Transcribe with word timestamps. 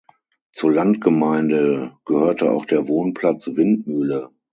Zur 0.51 0.71
Landgemeinde 0.71 1.95
gehörte 2.05 2.49
auch 2.49 2.65
der 2.65 2.87
Wohnplatz 2.87 3.45
Windmühle. 3.53 4.31